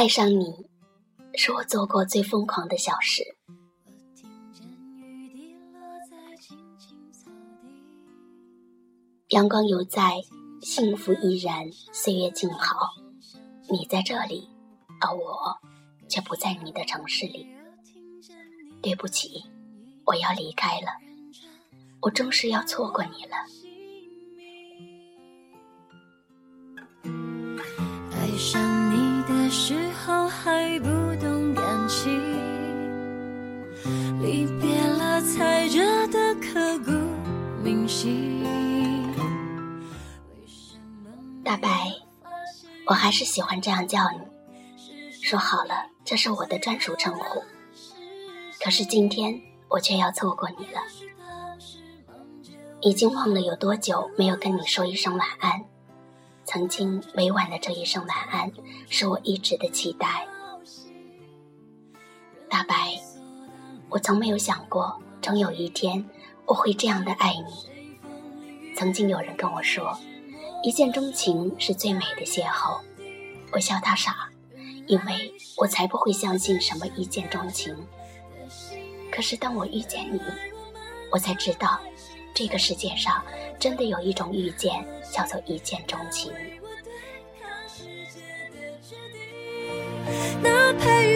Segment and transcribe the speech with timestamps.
[0.00, 0.46] 爱上你，
[1.34, 3.22] 是我做过最疯狂的小事。
[9.28, 10.22] 阳光犹在，
[10.62, 12.94] 幸福依然，岁月静好。
[13.68, 14.48] 你在这里，
[15.02, 15.54] 而我
[16.08, 17.46] 却不在你的城市里。
[18.80, 19.44] 对不起，
[20.06, 20.86] 我要离开了，
[22.00, 23.36] 我终是要错过你了。
[28.12, 30.88] 爱上你的时候还不
[31.20, 32.10] 懂感情，
[34.20, 36.90] 离别了才觉得刻骨
[37.62, 38.34] 铭心。
[41.44, 41.92] 大白，
[42.86, 44.18] 我还是喜欢这样叫你。
[45.22, 47.42] 说好了，这是我的专属称呼。
[48.62, 50.80] 可是今天我却要错过你了。
[52.80, 55.64] 已经忘了有多久没有跟你说一声晚安。
[56.52, 58.50] 曾经每晚的这一声晚安，
[58.88, 60.26] 是我一直的期待。
[62.48, 63.00] 大白，
[63.88, 66.04] 我从没有想过，终有一天
[66.46, 68.74] 我会这样的爱你。
[68.74, 69.96] 曾经有人跟我说。
[70.64, 72.80] 一见钟情是最美的邂逅，
[73.52, 74.28] 我笑他傻，
[74.88, 77.72] 因为我才不会相信什么一见钟情。
[79.12, 80.20] 可是当我遇见你，
[81.12, 81.80] 我才知道，
[82.34, 83.24] 这个世界上
[83.60, 86.32] 真的有一种遇见叫做一见钟情。
[90.42, 91.09] 那陪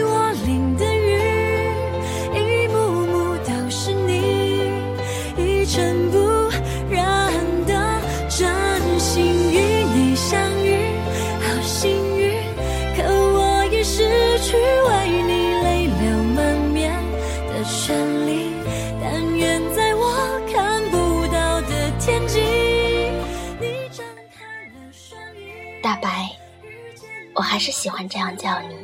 [27.54, 28.74] 还是喜欢这样叫你。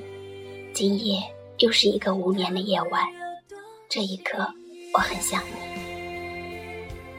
[0.73, 1.21] 今夜
[1.59, 3.05] 又是一个无眠的夜晚，
[3.89, 4.49] 这一刻
[4.95, 5.57] 我很想你，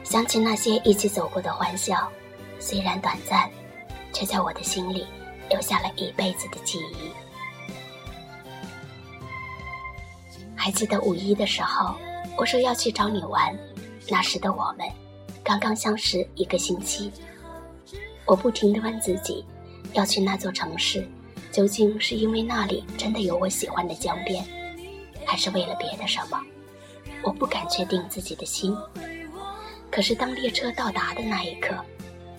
[0.02, 2.10] 想起那些一起走过的欢笑，
[2.58, 3.50] 虽然短暂，
[4.14, 5.06] 却在我的心里
[5.50, 7.10] 留下了一辈子的记忆。
[10.56, 11.94] 还记得五一的时候，
[12.38, 13.54] 我说要去找你玩，
[14.08, 14.88] 那时的我们
[15.44, 17.12] 刚刚相识一个星期，
[18.24, 19.44] 我不停地问自己。
[19.92, 21.06] 要去那座城市，
[21.52, 24.42] 究竟是因为那里真的有我喜欢的江边，
[25.26, 26.40] 还是为了别的什么？
[27.22, 28.74] 我不敢确定自己的心。
[29.90, 31.74] 可是当列车到达的那一刻，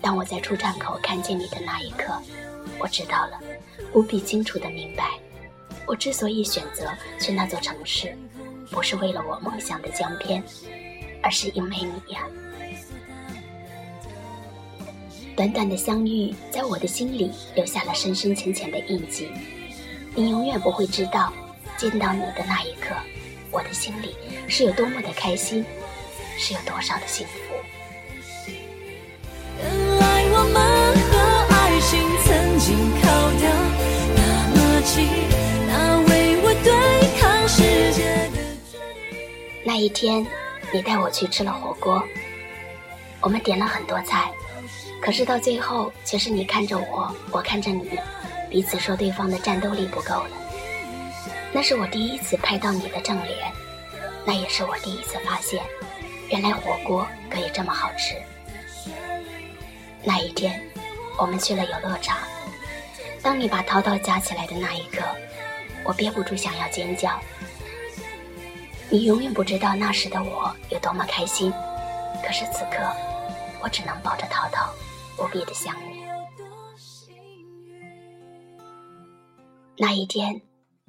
[0.02, 2.20] 当我在出站口看见你的那一刻，
[2.80, 3.40] 我知道了，
[3.92, 5.12] 无比清楚的明白，
[5.86, 8.18] 我之所以选择去那座城市，
[8.72, 10.42] 不是为了我梦想的江边，
[11.22, 12.26] 而是因为你呀。
[15.36, 19.28] 短短的相遇，在我的心里留下了深深浅浅的印记。
[20.14, 21.32] 你永远不会知道，
[21.76, 22.94] 见到你的那一刻，
[23.50, 24.14] 我的心里
[24.46, 25.64] 是有多么的开心，
[26.38, 27.32] 是有多少的幸福。
[29.60, 30.62] 原来我们
[31.10, 31.12] 和
[31.52, 33.04] 爱情曾经靠
[33.40, 33.44] 得
[34.14, 34.20] 那
[34.54, 35.08] 么近，
[35.66, 36.70] 那为我对
[37.20, 38.38] 抗世界的
[39.64, 40.24] 那一天，
[40.72, 42.00] 你带我去吃了火锅，
[43.20, 44.30] 我们点了很多菜。
[45.04, 48.00] 可是到最后，却是你看着我，我看着你，
[48.48, 50.30] 彼此说对方的战斗力不够了。
[51.52, 53.52] 那是我第一次拍到你的正脸，
[54.24, 55.62] 那也是我第一次发现，
[56.30, 58.14] 原来火锅可以这么好吃。
[60.02, 60.58] 那一天，
[61.18, 62.16] 我们去了游乐场，
[63.22, 65.02] 当你把淘淘夹起来的那一刻，
[65.84, 67.20] 我憋不住想要尖叫。
[68.88, 71.52] 你永远不知道那时的我有多么开心，
[72.26, 72.90] 可是此刻，
[73.60, 74.72] 我只能抱着淘淘。
[75.18, 76.04] 无比的想你。
[79.76, 80.40] 那一天，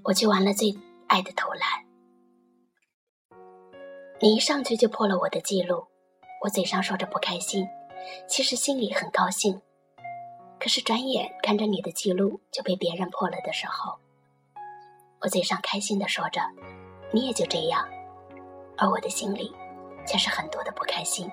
[0.04, 0.76] 我去玩了最
[1.08, 1.68] 爱的投篮，
[4.20, 5.86] 你一上去就破了我的记录。
[6.44, 7.68] 我嘴上说着不开心，
[8.28, 9.60] 其实心里很高兴。
[10.60, 13.98] 可是转眼看着你的记录就被别人破了的时候，
[15.22, 16.42] 我嘴上开心的说着，
[17.12, 17.88] 你也就这样，
[18.78, 19.52] 而我的心里
[20.06, 21.30] 却是很多的不开心。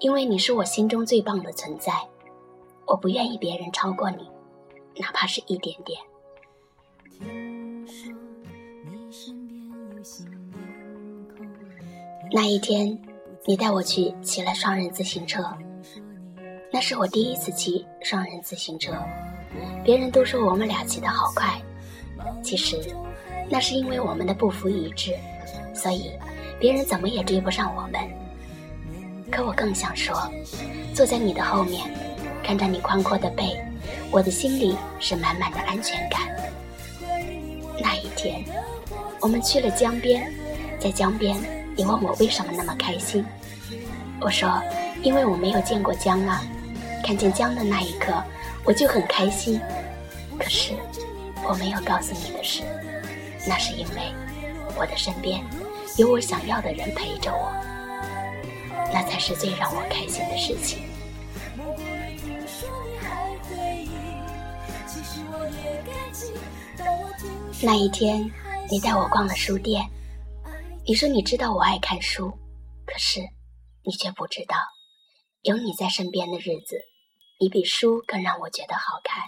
[0.00, 1.92] 因为你是我心中最棒的存在，
[2.86, 4.28] 我不愿意别人超过你，
[4.96, 5.98] 哪怕是一点点。
[12.30, 12.96] 那一天，
[13.44, 15.42] 你带我去骑了双人自行车，
[16.72, 18.92] 那是我第一次骑双人自行车。
[19.82, 21.60] 别人都说我们俩骑得好快，
[22.40, 22.78] 其实
[23.50, 25.12] 那是因为我们的步幅一致，
[25.74, 26.12] 所以
[26.60, 28.27] 别人怎么也追不上我们。
[29.30, 30.14] 可我更想说，
[30.94, 31.88] 坐在你的后面，
[32.42, 33.56] 看着你宽阔的背，
[34.10, 36.20] 我的心里是满满的安全感。
[37.80, 38.44] 那一天，
[39.20, 40.32] 我们去了江边，
[40.80, 41.36] 在江边，
[41.76, 43.24] 你问我为什么那么开心，
[44.20, 44.60] 我说，
[45.02, 46.42] 因为我没有见过江啊，
[47.04, 48.12] 看见江的那一刻，
[48.64, 49.60] 我就很开心。
[50.38, 50.72] 可是，
[51.44, 52.62] 我没有告诉你的是，
[53.46, 54.12] 那是因为
[54.76, 55.40] 我的身边
[55.96, 57.52] 有我想要的人陪着我，
[58.92, 60.82] 那才是最让我开心的事情。
[67.60, 68.30] 那一天，
[68.70, 69.84] 你带我逛了书店，
[70.86, 72.30] 你说你知道我爱看书，
[72.86, 73.20] 可是
[73.82, 74.56] 你却不知道，
[75.42, 76.80] 有你在身边的日子，
[77.40, 79.24] 你比书更让我觉得好看。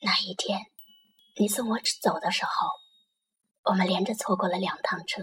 [0.00, 0.60] 那一天，
[1.36, 2.68] 你送我走的时候，
[3.64, 5.22] 我们连着错过了两趟车。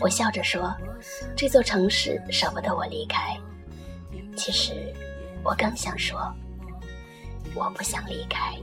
[0.00, 0.74] 我笑着说
[1.36, 3.36] ：“这座城市舍不得我离开。”
[4.36, 4.94] 其实，
[5.42, 6.32] 我更想说，
[7.54, 8.56] 我不想离开。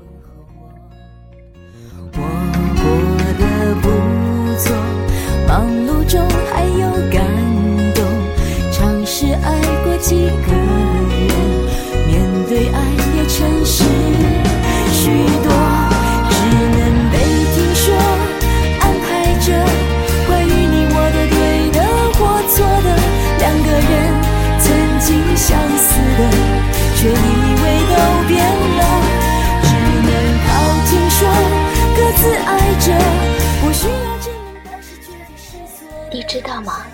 [36.28, 36.86] 知道吗？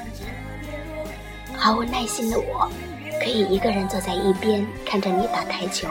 [1.57, 2.71] 毫无耐心的我，
[3.19, 5.89] 可以一个人坐在一边看着你打台球。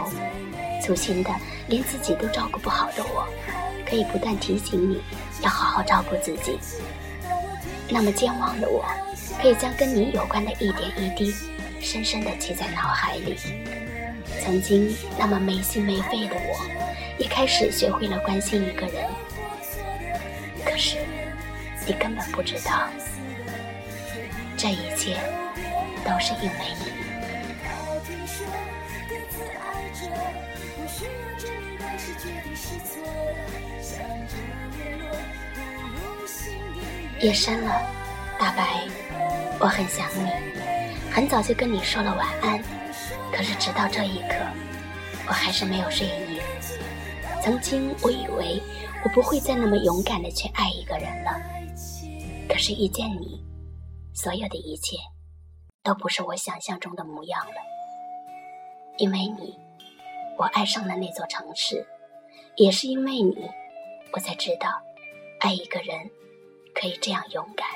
[0.81, 1.31] 粗心的，
[1.67, 3.27] 连自己都照顾不好的我，
[3.85, 5.03] 可以不断提醒你
[5.43, 6.59] 要好好照顾自己。
[7.89, 8.85] 那么健忘的我，
[9.41, 11.35] 可以将跟你有关的一点一滴，
[11.81, 13.37] 深深的记在脑海里。
[14.41, 16.65] 曾经那么没心没肺的我，
[17.19, 19.05] 也开始学会了关心一个人。
[20.65, 20.97] 可是，
[21.87, 22.89] 你根本不知道，
[24.62, 25.17] 这一切
[26.05, 26.93] 都是因为你。
[37.26, 37.82] 夜深了，
[38.38, 38.85] 大白，
[39.59, 40.31] 我很想你，
[41.11, 42.62] 很早就跟你说了晚安，
[43.32, 44.37] 可是直到这一刻，
[45.26, 46.41] 我还是没有睡意。
[47.43, 48.62] 曾经我以为
[49.03, 51.43] 我不会再那么勇敢的去爱一个人了，
[52.49, 53.43] 可是遇见你，
[54.14, 54.97] 所有的一切
[55.82, 57.55] 都不是我想象中的模样了。
[58.99, 59.59] 因为你，
[60.38, 61.87] 我爱上了那座城市，
[62.56, 63.50] 也是因为你，
[64.12, 64.69] 我才知道
[65.41, 66.11] 爱一个人。
[66.75, 67.69] 可以这样勇敢。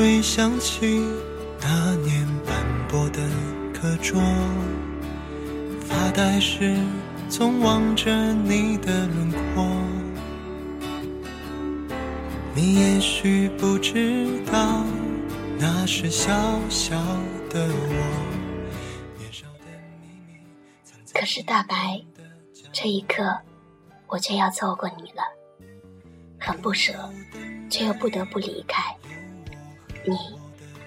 [0.00, 1.04] 会想起
[1.60, 2.56] 那年斑
[2.88, 3.20] 驳的
[3.70, 4.18] 课桌，
[5.82, 6.74] 发呆时
[7.28, 9.62] 总望着你的轮廓。
[12.54, 14.82] 你也许不知道，
[15.58, 16.32] 那是小
[16.70, 16.96] 小
[17.50, 18.40] 的我。
[21.12, 22.02] 可是大白，
[22.72, 23.36] 这一刻，
[24.06, 25.22] 我却要错过你了，
[26.38, 26.94] 很不舍，
[27.68, 28.96] 却又不得不离开。
[30.04, 30.16] 你，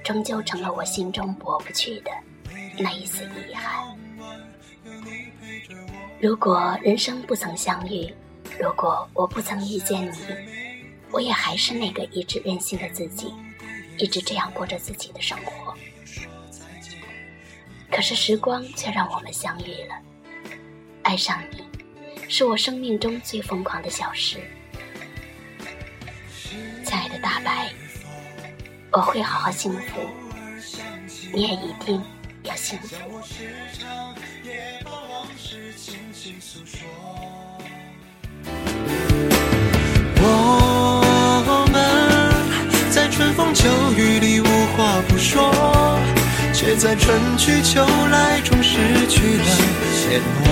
[0.03, 2.11] 终究成了我心中抹不去的
[2.77, 3.83] 那一丝遗憾。
[6.19, 8.13] 如果人生不曾相遇，
[8.59, 10.63] 如果我不曾遇见你。
[11.11, 13.31] 我也还是那个一直任性的自己，
[13.99, 15.71] 一直这样过着自己的生活。
[17.91, 19.95] 可是时光却让我们相遇了，
[21.03, 21.63] 爱上你，
[22.27, 24.39] 是我生命中最疯狂的小事。
[26.83, 27.71] 亲爱的大白，
[28.95, 29.79] 我会好好幸福，
[31.33, 31.99] 你也一定
[32.43, 32.95] 要幸福。
[40.21, 41.75] 我们
[42.91, 44.45] 在春风秋雨里无
[44.77, 45.51] 话不说，
[46.53, 49.45] 却在春去秋来中失去了
[50.07, 50.43] 联络。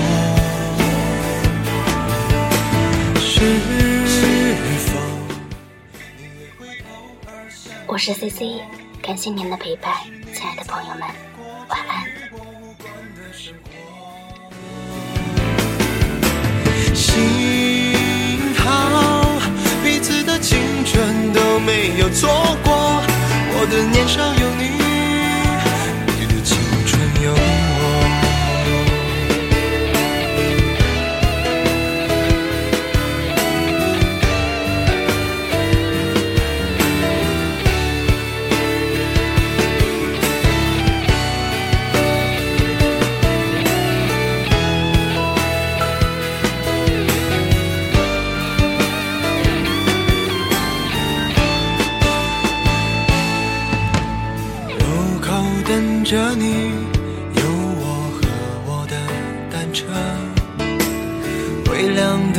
[3.20, 3.40] 是
[8.04, 8.60] 是 C C，
[9.00, 9.94] 感谢您的陪伴，
[10.34, 11.02] 亲爱的朋友们，
[11.68, 12.02] 晚安。
[16.92, 19.40] 幸好
[19.84, 22.28] 彼此的青春都没有错
[22.64, 22.74] 过。
[22.74, 24.81] 我的年少有你，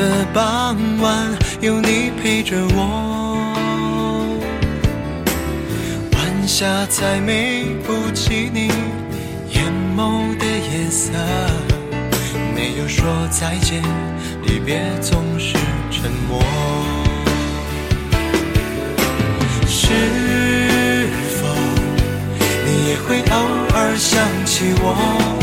[0.04, 1.32] 的傍晚，
[1.62, 3.40] 有你陪着我。
[6.12, 8.68] 晚霞再美不及你
[9.54, 9.64] 眼
[9.96, 11.14] 眸的夜色，
[12.54, 13.82] 没有说再见，
[14.46, 15.54] 离别总是
[15.90, 16.44] 沉默。
[19.66, 21.08] 是
[21.38, 21.48] 否
[22.66, 23.38] 你也会偶
[23.74, 25.43] 尔想起我？